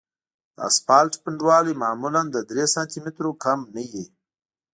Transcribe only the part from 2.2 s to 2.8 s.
له درې